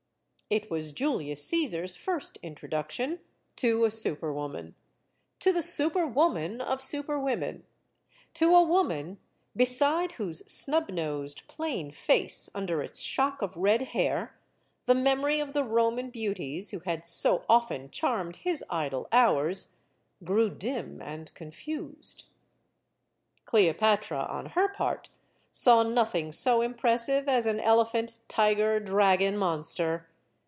[0.53, 3.21] It was Julius Caesar's first introduction
[3.55, 4.75] to a super woman;
[5.39, 7.63] to the super woman of super women;
[8.33, 9.17] to a woman
[9.55, 14.37] beside whose snub nosed, plain face, under its shock of red hair,
[14.87, 19.77] the memory of the Roman beauties who had so often charmed his idle hours
[20.21, 22.25] grew dim and confused.
[23.45, 25.07] Cleopatra, on her part,
[25.53, 30.09] saw nothing so impressive as an elephant tiger dragon monster.